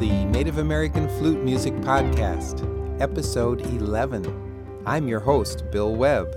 The 0.00 0.24
Native 0.24 0.58
American 0.58 1.08
Flute 1.08 1.44
Music 1.44 1.72
Podcast, 1.74 3.00
Episode 3.00 3.60
11. 3.60 4.82
I'm 4.84 5.06
your 5.06 5.20
host, 5.20 5.70
Bill 5.70 5.94
Webb. 5.94 6.32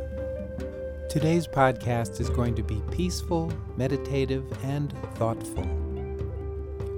Today's 1.09 1.47
podcast 1.47 2.19
is 2.19 2.29
going 2.29 2.53
to 2.53 2.61
be 2.61 2.83
peaceful, 2.91 3.51
meditative, 3.75 4.45
and 4.63 4.93
thoughtful. 5.15 5.63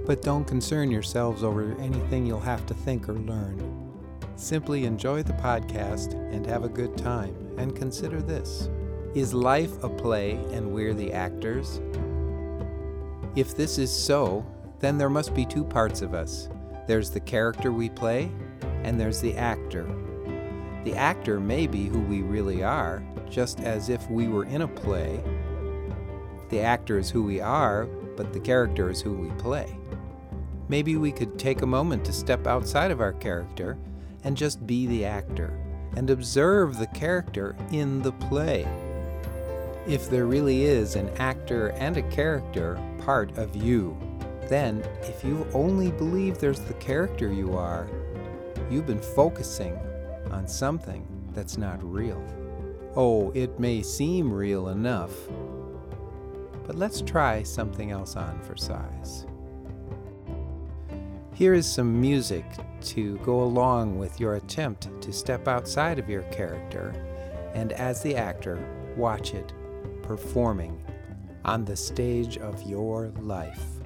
But 0.06 0.22
don't 0.22 0.44
concern 0.44 0.92
yourselves 0.92 1.46
over 1.46 1.78
anything 1.80 2.26
you'll 2.26 2.42
have 2.42 2.66
to 2.66 2.74
think 2.74 3.08
or 3.08 3.14
learn. 3.14 3.94
Simply 4.36 4.84
enjoy 4.84 5.24
the 5.24 5.34
podcast 5.34 6.14
and 6.34 6.46
have 6.46 6.66
a 6.66 6.70
good 6.70 6.98
time, 6.98 7.36
and 7.58 7.74
consider 7.74 8.22
this 8.22 8.70
Is 9.16 9.34
life 9.34 9.82
a 9.82 9.90
play 9.90 10.32
and 10.52 10.74
we're 10.74 10.94
the 10.94 11.14
actors? 11.14 11.80
If 13.38 13.56
this 13.56 13.78
is 13.78 13.92
so, 13.92 14.46
then 14.80 14.98
there 14.98 15.10
must 15.10 15.34
be 15.34 15.46
two 15.46 15.64
parts 15.64 16.02
of 16.02 16.14
us 16.14 16.48
there's 16.90 17.12
the 17.12 17.20
character 17.20 17.72
we 17.72 17.88
play, 17.88 18.32
and 18.84 19.00
there's 19.00 19.22
the 19.22 19.38
actor. 19.38 19.88
The 20.84 20.96
actor 20.96 21.40
may 21.40 21.68
be 21.68 21.86
who 21.86 22.00
we 22.00 22.24
really 22.24 22.64
are, 22.64 23.04
just 23.30 23.60
as 23.60 23.90
if 23.90 24.10
we 24.10 24.28
were 24.28 24.46
in 24.46 24.64
a 24.64 24.68
play. 24.68 25.24
The 26.50 26.62
actor 26.62 26.98
is 26.98 27.12
who 27.12 27.22
we 27.22 27.42
are, 27.42 27.86
but 28.18 28.34
the 28.34 28.40
character 28.40 28.90
is 28.90 29.02
who 29.02 29.14
we 29.14 29.30
play. 29.40 29.78
Maybe 30.68 30.98
we 30.98 31.12
could 31.12 31.38
take 31.38 31.62
a 31.62 31.68
moment 31.68 32.04
to 32.06 32.12
step 32.12 32.48
outside 32.48 32.90
of 32.90 33.02
our 33.02 33.14
character 33.14 33.78
and 34.24 34.36
just 34.36 34.66
be 34.66 34.88
the 34.88 35.06
actor 35.06 35.54
and 35.96 36.10
observe 36.10 36.80
the 36.80 36.88
character 36.88 37.56
in 37.72 38.02
the 38.02 38.14
play. 38.14 38.68
If 39.88 40.10
there 40.10 40.26
really 40.26 40.64
is 40.64 40.96
an 40.96 41.10
actor 41.18 41.68
and 41.74 41.98
a 41.98 42.10
character 42.10 42.82
part 42.98 43.38
of 43.38 43.56
you, 43.56 43.96
then 44.50 44.84
if 45.04 45.24
you 45.24 45.48
only 45.54 45.92
believe 45.92 46.38
there's 46.40 46.60
the 46.60 46.74
character 46.76 47.32
you 47.32 47.56
are, 47.56 47.88
you've 48.70 48.88
been 48.88 49.00
focusing 49.00 49.80
on 50.32 50.48
something 50.48 51.08
that's 51.34 51.58
not 51.58 51.82
real. 51.84 52.22
Oh, 52.96 53.32
it 53.36 53.60
may 53.60 53.84
seem 53.84 54.34
real 54.34 54.70
enough, 54.70 55.12
but 56.66 56.76
let's 56.76 57.02
try 57.02 57.44
something 57.44 57.92
else 57.92 58.16
on 58.16 58.40
for 58.42 58.58
size. 58.58 59.26
Here 61.34 61.54
is 61.54 61.72
some 61.72 62.02
music 62.02 62.46
to 62.82 63.18
go 63.20 63.44
along 63.44 63.98
with 63.98 64.20
your 64.20 64.36
attempt 64.36 64.90
to 65.02 65.14
step 65.14 65.48
outside 65.48 65.98
of 66.00 66.10
your 66.10 66.24
character 66.24 66.94
and, 67.54 67.72
as 67.72 68.02
the 68.04 68.16
actor, 68.16 68.60
watch 68.98 69.34
it 69.34 69.54
performing 70.04 70.84
on 71.46 71.64
the 71.64 71.78
stage 71.78 72.38
of 72.38 72.62
your 72.64 73.14
life. 73.20 73.79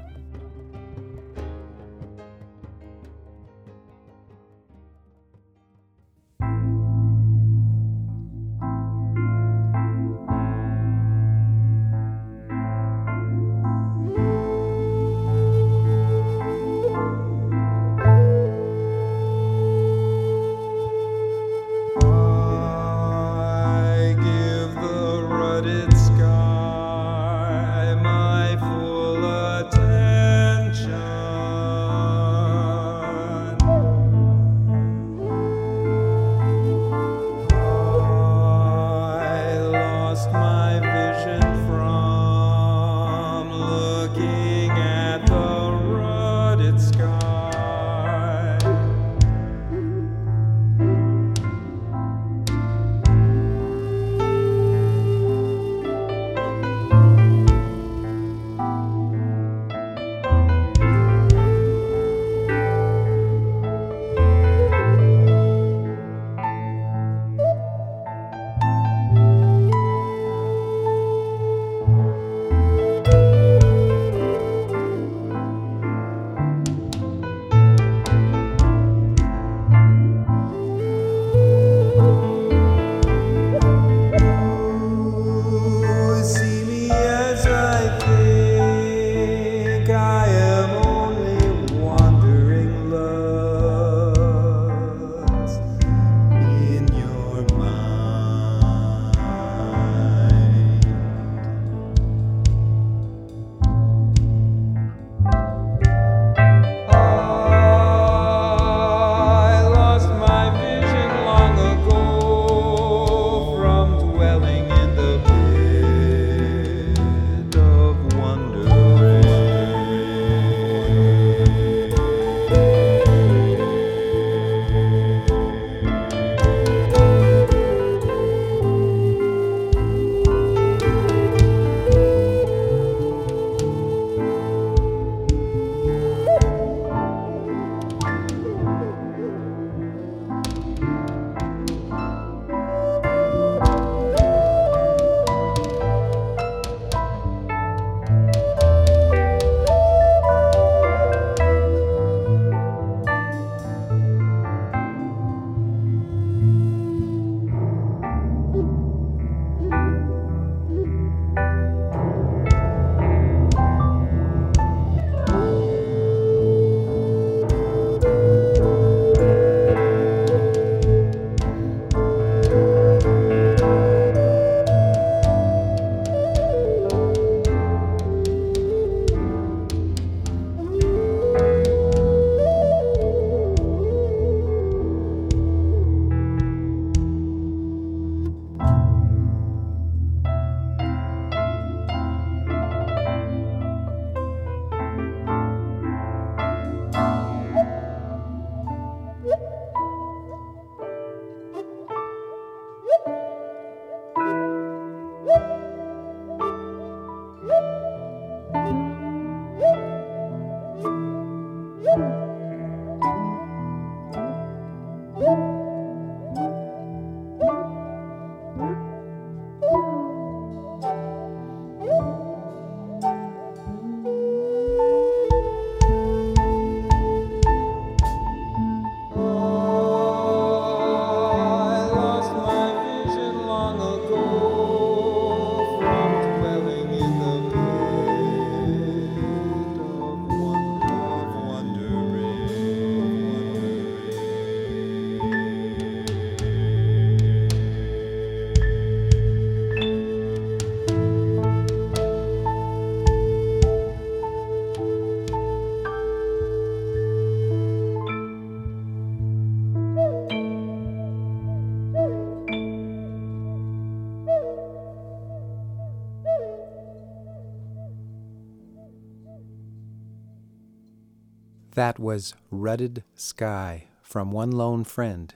That 271.83 271.99
was 271.99 272.33
Rutted 272.49 273.03
Sky 273.13 273.87
from 274.01 274.31
One 274.31 274.51
Lone 274.51 274.85
Friend 274.85 275.35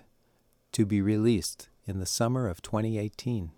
to 0.72 0.86
be 0.86 1.02
released 1.02 1.68
in 1.86 2.00
the 2.00 2.06
summer 2.06 2.48
of 2.48 2.62
2018. 2.62 3.52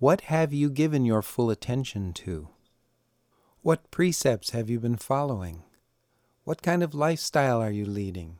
What 0.00 0.22
have 0.22 0.52
you 0.52 0.68
given 0.68 1.04
your 1.04 1.22
full 1.22 1.48
attention 1.48 2.12
to? 2.24 2.48
What 3.60 3.88
precepts 3.92 4.50
have 4.50 4.68
you 4.68 4.80
been 4.80 4.96
following? 4.96 5.62
What 6.42 6.60
kind 6.60 6.82
of 6.82 6.92
lifestyle 6.92 7.62
are 7.62 7.70
you 7.70 7.86
leading? 7.86 8.38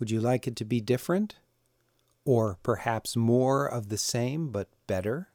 Would 0.00 0.10
you 0.10 0.20
like 0.20 0.48
it 0.48 0.56
to 0.56 0.64
be 0.64 0.80
different? 0.80 1.36
Or 2.24 2.58
perhaps 2.64 3.14
more 3.14 3.64
of 3.64 3.90
the 3.90 3.96
same 3.96 4.48
but 4.48 4.66
better? 4.88 5.28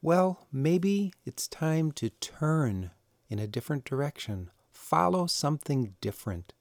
Well, 0.00 0.46
maybe 0.50 1.12
it's 1.26 1.46
time 1.46 1.92
to 1.92 2.08
turn 2.08 2.92
in 3.28 3.38
a 3.38 3.46
different 3.46 3.84
direction. 3.84 4.50
Follow 4.72 5.26
something 5.26 5.94
different, 6.00 6.52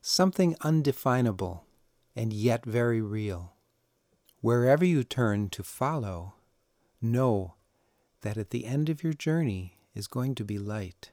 something 0.00 0.56
undefinable 0.60 1.64
and 2.14 2.32
yet 2.32 2.64
very 2.64 3.00
real. 3.00 3.54
Wherever 4.40 4.84
you 4.84 5.04
turn 5.04 5.48
to 5.50 5.62
follow, 5.62 6.34
know 7.00 7.54
that 8.20 8.36
at 8.36 8.50
the 8.50 8.66
end 8.66 8.88
of 8.88 9.02
your 9.02 9.12
journey 9.12 9.78
is 9.94 10.06
going 10.06 10.34
to 10.34 10.44
be 10.44 10.58
light. 10.58 11.10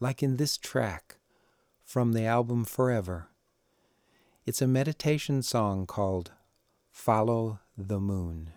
Like 0.00 0.22
in 0.22 0.36
this 0.36 0.56
track 0.56 1.16
from 1.84 2.12
the 2.12 2.24
album 2.24 2.64
Forever. 2.64 3.28
It's 4.46 4.62
a 4.62 4.66
meditation 4.66 5.42
song 5.42 5.86
called 5.86 6.32
Follow 6.90 7.60
the 7.76 8.00
Moon. 8.00 8.50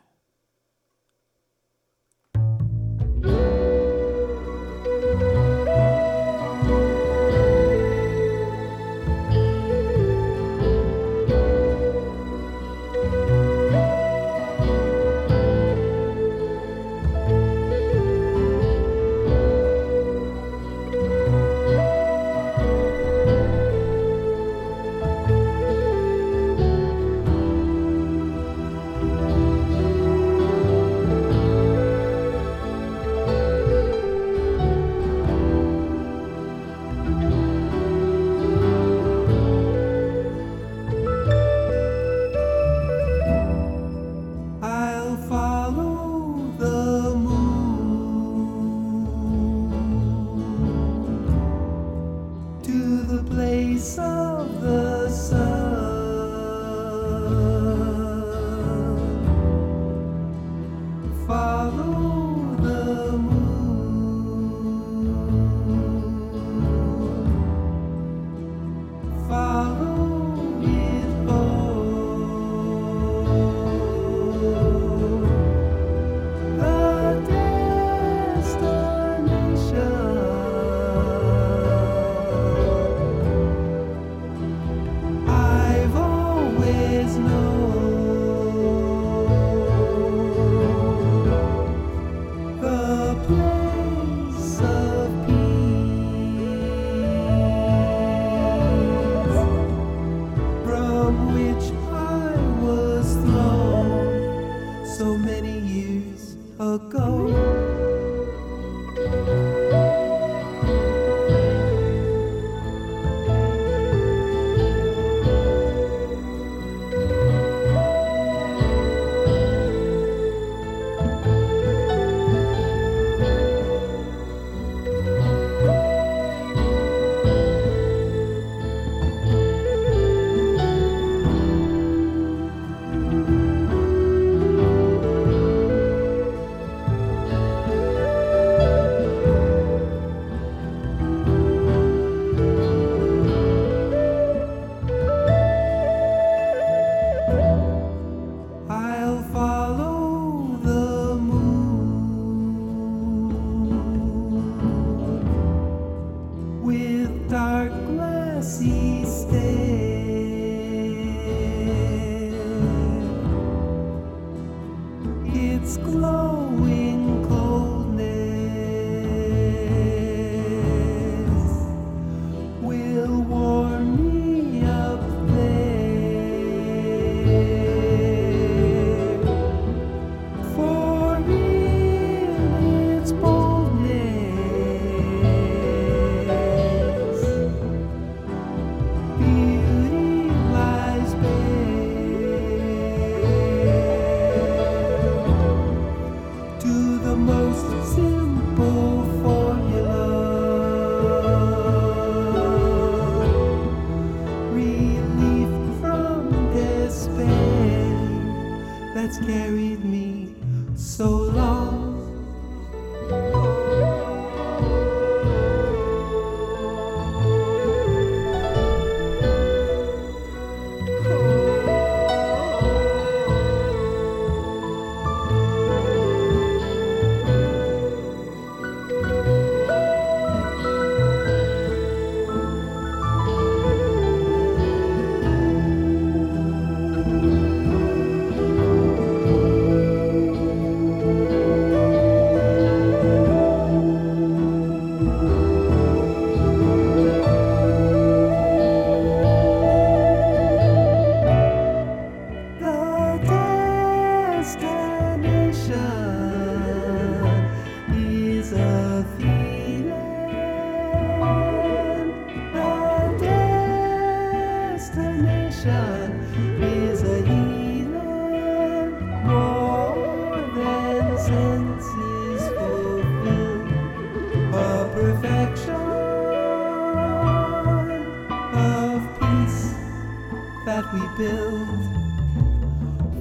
That 280.86 280.94
we 280.94 281.02
build 281.18 281.68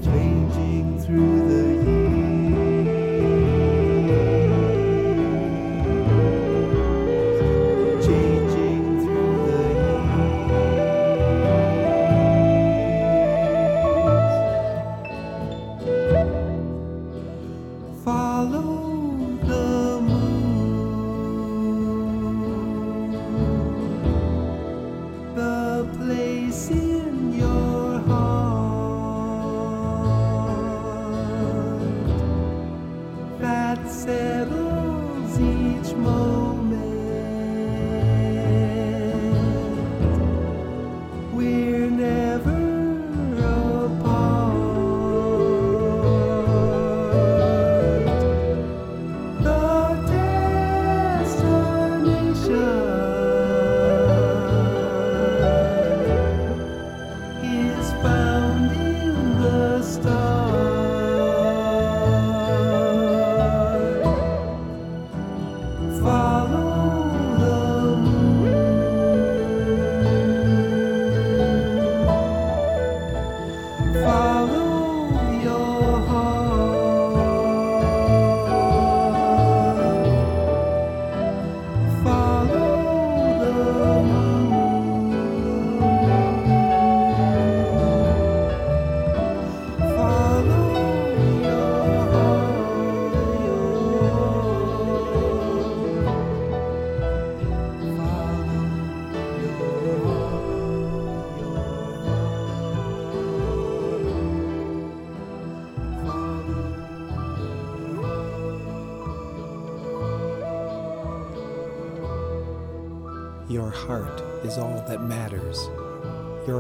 changing 0.05 1.01
through 1.01 1.49
the 1.49 1.84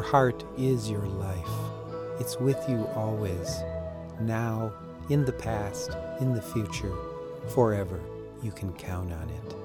heart 0.04 0.44
is 0.58 0.90
your 0.90 1.06
life. 1.06 1.48
It's 2.20 2.38
with 2.38 2.62
you 2.68 2.86
always, 2.94 3.56
now, 4.20 4.70
in 5.08 5.24
the 5.24 5.32
past, 5.32 5.96
in 6.20 6.34
the 6.34 6.42
future, 6.42 6.94
forever. 7.48 8.00
You 8.42 8.52
can 8.52 8.74
count 8.74 9.12
on 9.12 9.30
it. 9.30 9.56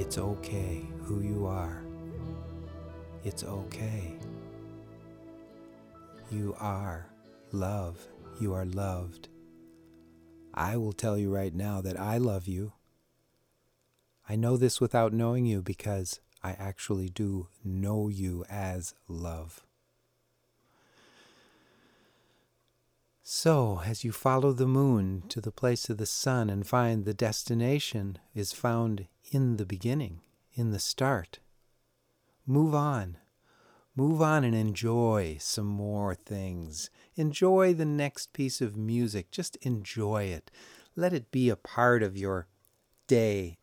It's 0.00 0.16
okay 0.16 0.86
who 1.02 1.20
you 1.20 1.44
are. 1.44 1.82
It's 3.24 3.42
okay. 3.42 4.14
You 6.30 6.54
are 6.60 7.06
love. 7.50 7.98
You 8.40 8.54
are 8.54 8.64
loved. 8.64 9.28
I 10.54 10.76
will 10.76 10.92
tell 10.92 11.18
you 11.18 11.34
right 11.34 11.52
now 11.52 11.80
that 11.80 11.98
I 11.98 12.18
love 12.18 12.46
you. 12.46 12.74
I 14.28 14.36
know 14.36 14.56
this 14.56 14.80
without 14.80 15.12
knowing 15.12 15.46
you 15.46 15.62
because 15.62 16.20
I 16.42 16.52
actually 16.52 17.08
do 17.08 17.48
know 17.64 18.08
you 18.08 18.44
as 18.48 18.94
love. 19.08 19.62
So, 23.22 23.82
as 23.84 24.04
you 24.04 24.12
follow 24.12 24.52
the 24.52 24.66
moon 24.66 25.24
to 25.28 25.40
the 25.40 25.52
place 25.52 25.90
of 25.90 25.98
the 25.98 26.06
sun 26.06 26.48
and 26.48 26.66
find 26.66 27.04
the 27.04 27.12
destination 27.12 28.18
is 28.34 28.52
found 28.52 29.06
in 29.30 29.58
the 29.58 29.66
beginning, 29.66 30.22
in 30.54 30.70
the 30.70 30.78
start, 30.78 31.38
move 32.46 32.74
on. 32.74 33.18
Move 33.94 34.22
on 34.22 34.44
and 34.44 34.54
enjoy 34.54 35.36
some 35.40 35.66
more 35.66 36.14
things. 36.14 36.88
Enjoy 37.16 37.74
the 37.74 37.84
next 37.84 38.32
piece 38.32 38.60
of 38.60 38.76
music. 38.76 39.30
Just 39.30 39.56
enjoy 39.56 40.24
it. 40.24 40.50
Let 40.94 41.12
it 41.12 41.30
be 41.30 41.50
a 41.50 41.56
part 41.56 42.02
of 42.02 42.16
your 42.16 42.46
day 43.08 43.58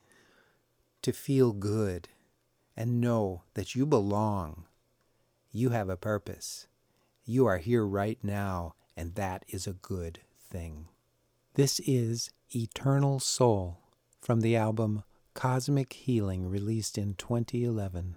to 1.01 1.13
feel 1.13 1.53
good 1.53 2.10
and 2.75 3.01
know 3.01 3.44
that 3.53 3.75
you 3.75 3.86
belong. 3.86 4.65
You 5.51 5.70
have 5.70 5.89
a 5.89 5.98
purpose. 5.98 6.67
You 7.25 7.46
are 7.46 7.58
here 7.58 7.86
right 7.86 8.20
now, 8.22 8.75
and 8.96 9.15
that 9.15 9.46
is 9.48 9.67
a 9.67 9.74
good 9.74 10.20
thing. 10.39 10.89
This 11.55 11.79
is 11.82 12.32
Eternal 12.53 13.20
Soul 13.20 13.79
from 14.20 14.41
the 14.41 14.55
album 14.55 15.03
Cosmic 15.34 15.94
Healing, 15.94 16.50
released 16.50 16.98
in 16.98 17.13
2011. 17.15 18.15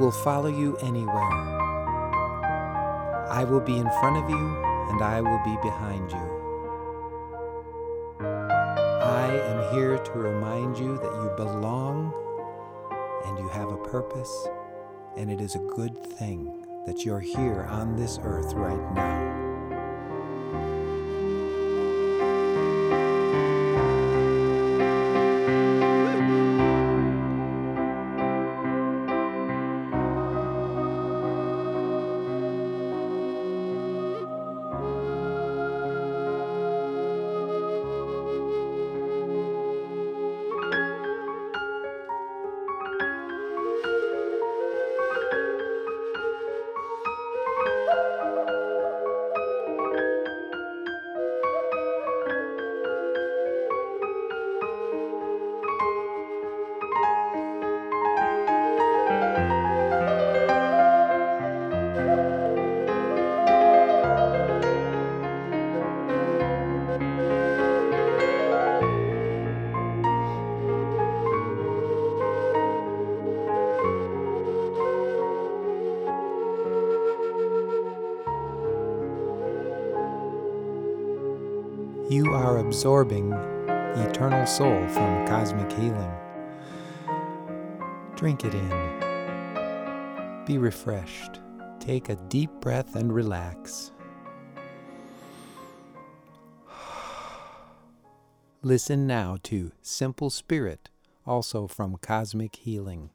Will 0.00 0.10
follow 0.10 0.48
you 0.48 0.78
anywhere. 0.78 1.30
I 3.28 3.44
will 3.44 3.60
be 3.60 3.76
in 3.76 3.88
front 4.00 4.16
of 4.16 4.30
you 4.30 4.56
and 4.88 5.02
I 5.02 5.20
will 5.20 5.40
be 5.44 5.56
behind 5.62 6.10
you. 6.10 6.40
I 8.18 9.26
am 9.30 9.74
here 9.74 9.98
to 9.98 10.12
remind 10.12 10.78
you 10.78 10.96
that 10.96 11.12
you 11.22 11.30
belong 11.36 12.14
and 13.26 13.38
you 13.38 13.48
have 13.48 13.70
a 13.70 13.76
purpose, 13.76 14.48
and 15.18 15.30
it 15.30 15.40
is 15.40 15.54
a 15.54 15.58
good 15.76 16.02
thing 16.16 16.66
that 16.86 17.04
you're 17.04 17.20
here 17.20 17.66
on 17.70 17.94
this 17.94 18.18
earth 18.22 18.54
right 18.54 18.94
now. 18.94 19.39
Absorbing 82.80 83.30
eternal 84.08 84.46
soul 84.46 84.88
from 84.88 85.26
cosmic 85.26 85.70
healing. 85.72 86.10
Drink 88.16 88.42
it 88.42 88.54
in. 88.54 88.70
Be 90.46 90.56
refreshed. 90.56 91.40
Take 91.78 92.08
a 92.08 92.16
deep 92.16 92.50
breath 92.62 92.96
and 92.96 93.14
relax. 93.14 93.92
Listen 98.62 99.06
now 99.06 99.36
to 99.42 99.72
Simple 99.82 100.30
Spirit, 100.30 100.88
also 101.26 101.66
from 101.66 101.98
Cosmic 101.98 102.56
Healing. 102.56 103.10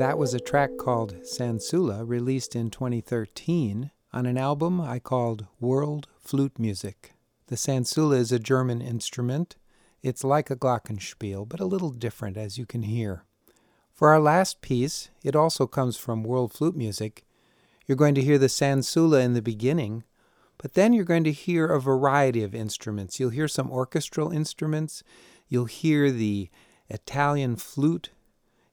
That 0.00 0.16
was 0.16 0.32
a 0.32 0.40
track 0.40 0.78
called 0.78 1.26
Sansula, 1.26 2.08
released 2.08 2.56
in 2.56 2.70
2013 2.70 3.90
on 4.14 4.24
an 4.24 4.38
album 4.38 4.80
I 4.80 4.98
called 4.98 5.46
World 5.60 6.08
Flute 6.18 6.58
Music. 6.58 7.12
The 7.48 7.56
Sansula 7.56 8.16
is 8.16 8.32
a 8.32 8.38
German 8.38 8.80
instrument. 8.80 9.56
It's 10.02 10.24
like 10.24 10.48
a 10.48 10.56
glockenspiel, 10.56 11.46
but 11.46 11.60
a 11.60 11.66
little 11.66 11.90
different, 11.90 12.38
as 12.38 12.56
you 12.56 12.64
can 12.64 12.84
hear. 12.84 13.24
For 13.92 14.08
our 14.08 14.20
last 14.20 14.62
piece, 14.62 15.10
it 15.22 15.36
also 15.36 15.66
comes 15.66 15.98
from 15.98 16.24
World 16.24 16.54
Flute 16.54 16.76
Music. 16.76 17.26
You're 17.86 17.94
going 17.94 18.14
to 18.14 18.22
hear 18.22 18.38
the 18.38 18.48
Sansula 18.48 19.20
in 19.20 19.34
the 19.34 19.42
beginning, 19.42 20.04
but 20.56 20.72
then 20.72 20.94
you're 20.94 21.04
going 21.04 21.24
to 21.24 21.30
hear 21.30 21.66
a 21.66 21.78
variety 21.78 22.42
of 22.42 22.54
instruments. 22.54 23.20
You'll 23.20 23.28
hear 23.28 23.48
some 23.48 23.70
orchestral 23.70 24.30
instruments. 24.30 25.02
You'll 25.46 25.66
hear 25.66 26.10
the 26.10 26.48
Italian 26.88 27.56
flute. 27.56 28.08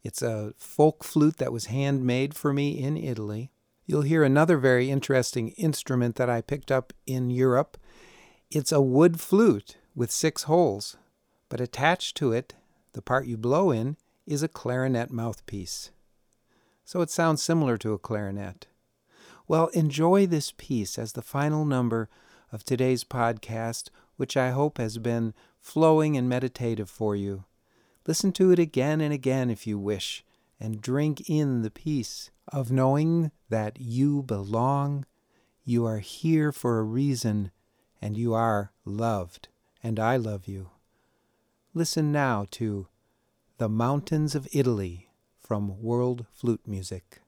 It's 0.08 0.22
a 0.22 0.54
folk 0.56 1.04
flute 1.04 1.36
that 1.36 1.52
was 1.52 1.66
handmade 1.66 2.34
for 2.34 2.54
me 2.54 2.82
in 2.82 2.96
Italy. 2.96 3.52
You'll 3.86 4.04
hear 4.04 4.24
another 4.24 4.58
very 4.58 4.90
interesting 4.90 5.50
instrument 5.58 6.16
that 6.16 6.30
I 6.30 6.40
picked 6.40 6.72
up 6.72 6.94
in 7.06 7.30
Europe. 7.30 7.78
It's 8.50 8.72
a 8.72 8.80
wood 8.80 9.20
flute 9.20 9.76
with 9.94 10.10
six 10.10 10.44
holes, 10.44 10.96
but 11.50 11.60
attached 11.60 12.16
to 12.18 12.32
it, 12.32 12.56
the 12.94 13.02
part 13.02 13.28
you 13.28 13.36
blow 13.36 13.70
in, 13.70 13.98
is 14.26 14.42
a 14.42 14.48
clarinet 14.48 15.12
mouthpiece. 15.12 15.92
So 16.86 17.02
it 17.02 17.10
sounds 17.10 17.44
similar 17.44 17.76
to 17.80 17.92
a 17.92 18.00
clarinet. 18.00 18.68
Well, 19.46 19.68
enjoy 19.74 20.26
this 20.26 20.54
piece 20.56 20.98
as 20.98 21.12
the 21.12 21.22
final 21.22 21.66
number 21.66 22.08
of 22.50 22.64
today's 22.64 23.04
podcast, 23.04 23.90
which 24.16 24.38
I 24.38 24.52
hope 24.52 24.78
has 24.78 25.00
been 25.00 25.34
flowing 25.60 26.16
and 26.16 26.30
meditative 26.30 26.90
for 26.90 27.14
you. 27.14 27.44
Listen 28.08 28.32
to 28.32 28.52
it 28.52 28.58
again 28.58 29.02
and 29.02 29.14
again 29.14 29.50
if 29.50 29.68
you 29.68 29.78
wish, 29.78 30.24
and 30.62 30.82
drink 30.82 31.30
in 31.30 31.62
the 31.62 31.70
peace 31.70 32.32
of 32.48 32.72
knowing 32.72 33.32
that 33.50 33.82
you 33.82 34.24
belong, 34.24 35.06
you 35.66 35.86
are 35.86 36.00
here 36.00 36.54
for 36.54 36.80
a 36.80 36.84
reason, 36.84 37.52
and 38.02 38.16
you 38.16 38.34
are 38.34 38.72
loved, 38.86 39.50
and 39.84 40.00
I 40.00 40.16
love 40.16 40.48
you. 40.48 40.70
Listen 41.74 42.14
now 42.14 42.48
to 42.52 42.88
The 43.58 43.68
Mountains 43.68 44.36
of 44.36 44.48
Italy 44.54 45.10
from 45.38 45.82
World 45.82 46.26
Flute 46.32 46.66
Music. 46.66 47.20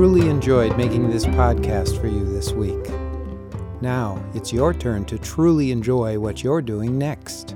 Truly 0.00 0.30
enjoyed 0.30 0.78
making 0.78 1.10
this 1.10 1.26
podcast 1.26 2.00
for 2.00 2.06
you 2.06 2.24
this 2.24 2.52
week. 2.52 2.88
Now, 3.82 4.24
it's 4.32 4.50
your 4.50 4.72
turn 4.72 5.04
to 5.04 5.18
truly 5.18 5.72
enjoy 5.72 6.18
what 6.18 6.42
you're 6.42 6.62
doing 6.62 6.96
next. 6.96 7.54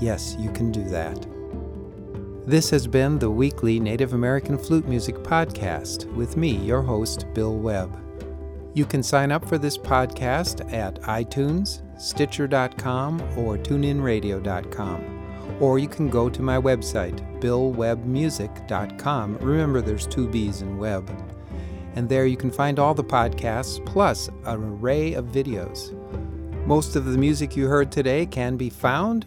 Yes, 0.00 0.34
you 0.38 0.50
can 0.52 0.72
do 0.72 0.82
that. 0.84 1.26
This 2.46 2.70
has 2.70 2.86
been 2.86 3.18
the 3.18 3.30
weekly 3.30 3.78
Native 3.78 4.14
American 4.14 4.56
Flute 4.56 4.88
Music 4.88 5.16
Podcast 5.16 6.10
with 6.14 6.38
me, 6.38 6.56
your 6.56 6.80
host, 6.80 7.26
Bill 7.34 7.58
Webb. 7.58 7.94
You 8.72 8.86
can 8.86 9.02
sign 9.02 9.30
up 9.30 9.46
for 9.46 9.58
this 9.58 9.76
podcast 9.76 10.72
at 10.72 10.98
iTunes, 11.02 11.82
Stitcher.com, 12.00 13.20
or 13.36 13.58
TuneInRadio.com. 13.58 15.58
Or 15.60 15.78
you 15.78 15.88
can 15.88 16.08
go 16.08 16.30
to 16.30 16.40
my 16.40 16.56
website, 16.56 17.20
BillWebbMusic.com. 17.42 19.38
Remember, 19.42 19.82
there's 19.82 20.06
two 20.06 20.26
B's 20.26 20.62
in 20.62 20.78
web. 20.78 21.10
And 21.94 22.08
there 22.08 22.26
you 22.26 22.36
can 22.36 22.50
find 22.50 22.78
all 22.78 22.94
the 22.94 23.04
podcasts 23.04 23.84
plus 23.84 24.28
an 24.44 24.62
array 24.62 25.14
of 25.14 25.26
videos. 25.26 25.92
Most 26.66 26.96
of 26.96 27.04
the 27.04 27.18
music 27.18 27.56
you 27.56 27.66
heard 27.66 27.90
today 27.90 28.24
can 28.24 28.56
be 28.56 28.70
found 28.70 29.26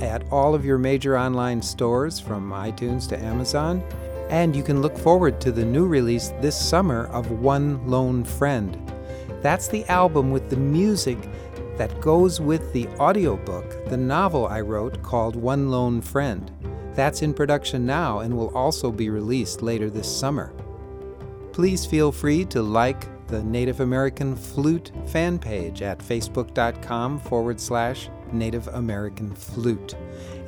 at 0.00 0.26
all 0.32 0.54
of 0.54 0.64
your 0.64 0.78
major 0.78 1.18
online 1.18 1.60
stores 1.62 2.18
from 2.18 2.50
iTunes 2.50 3.08
to 3.10 3.18
Amazon, 3.18 3.84
and 4.30 4.56
you 4.56 4.62
can 4.62 4.80
look 4.80 4.96
forward 4.96 5.40
to 5.40 5.52
the 5.52 5.64
new 5.64 5.86
release 5.86 6.28
this 6.40 6.58
summer 6.58 7.06
of 7.08 7.30
One 7.30 7.86
Lone 7.86 8.24
Friend. 8.24 8.76
That's 9.42 9.68
the 9.68 9.84
album 9.86 10.30
with 10.30 10.48
the 10.48 10.56
music 10.56 11.18
that 11.76 12.00
goes 12.00 12.40
with 12.40 12.72
the 12.72 12.88
audiobook, 12.98 13.88
the 13.88 13.96
novel 13.96 14.46
I 14.46 14.60
wrote 14.60 15.02
called 15.02 15.36
One 15.36 15.70
Lone 15.70 16.00
Friend. 16.00 16.50
That's 16.94 17.22
in 17.22 17.34
production 17.34 17.86
now 17.86 18.20
and 18.20 18.36
will 18.36 18.54
also 18.56 18.90
be 18.90 19.10
released 19.10 19.62
later 19.62 19.90
this 19.90 20.10
summer. 20.10 20.52
Please 21.52 21.84
feel 21.84 22.10
free 22.10 22.44
to 22.46 22.62
like 22.62 23.06
the 23.28 23.42
Native 23.42 23.80
American 23.80 24.36
Flute 24.36 24.90
fan 25.06 25.38
page 25.38 25.82
at 25.82 25.98
facebook.com 25.98 27.18
forward 27.18 27.60
slash 27.60 28.08
Native 28.32 28.68
American 28.68 29.34
Flute. 29.34 29.94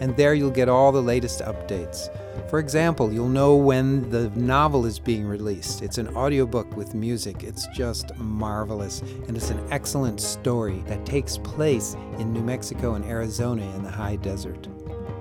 And 0.00 0.16
there 0.16 0.34
you'll 0.34 0.50
get 0.50 0.68
all 0.68 0.92
the 0.92 1.02
latest 1.02 1.40
updates. 1.40 2.08
For 2.48 2.58
example, 2.58 3.12
you'll 3.12 3.28
know 3.28 3.54
when 3.56 4.08
the 4.10 4.30
novel 4.30 4.86
is 4.86 4.98
being 4.98 5.26
released. 5.26 5.82
It's 5.82 5.98
an 5.98 6.08
audiobook 6.16 6.76
with 6.76 6.94
music. 6.94 7.42
It's 7.42 7.66
just 7.68 8.14
marvelous. 8.16 9.00
And 9.00 9.36
it's 9.36 9.50
an 9.50 9.66
excellent 9.70 10.20
story 10.20 10.82
that 10.86 11.06
takes 11.06 11.38
place 11.38 11.96
in 12.18 12.32
New 12.32 12.42
Mexico 12.42 12.94
and 12.94 13.04
Arizona 13.04 13.62
in 13.76 13.82
the 13.82 13.90
high 13.90 14.16
desert. 14.16 14.68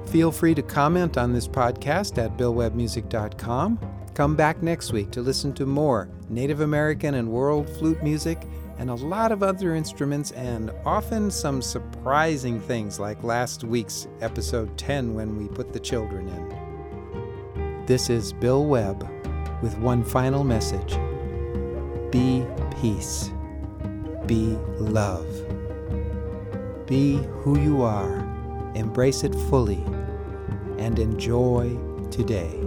Feel 0.07 0.31
free 0.31 0.53
to 0.55 0.61
comment 0.61 1.17
on 1.17 1.33
this 1.33 1.47
podcast 1.47 2.17
at 2.17 2.37
billwebbmusic.com. 2.37 4.02
Come 4.13 4.35
back 4.35 4.61
next 4.61 4.93
week 4.93 5.09
to 5.11 5.21
listen 5.21 5.53
to 5.53 5.65
more 5.65 6.07
Native 6.29 6.59
American 6.59 7.15
and 7.15 7.27
world 7.27 7.67
flute 7.67 8.03
music 8.03 8.47
and 8.77 8.91
a 8.91 8.95
lot 8.95 9.31
of 9.31 9.41
other 9.41 9.75
instruments, 9.75 10.31
and 10.31 10.71
often 10.85 11.31
some 11.31 11.61
surprising 11.61 12.59
things 12.59 12.99
like 12.99 13.23
last 13.23 13.63
week's 13.63 14.07
episode 14.21 14.75
10 14.77 15.13
when 15.13 15.37
we 15.37 15.47
put 15.47 15.73
the 15.73 15.79
children 15.79 16.27
in. 16.27 17.85
This 17.85 18.09
is 18.09 18.33
Bill 18.33 18.65
Webb 18.65 19.07
with 19.61 19.77
one 19.77 20.03
final 20.03 20.43
message 20.43 20.97
Be 22.11 22.45
peace, 22.81 23.31
be 24.27 24.57
love, 24.77 25.27
be 26.85 27.17
who 27.41 27.59
you 27.59 27.81
are, 27.81 28.19
embrace 28.75 29.23
it 29.23 29.33
fully, 29.49 29.83
and 30.77 30.99
enjoy 30.99 31.77
today. 32.11 32.62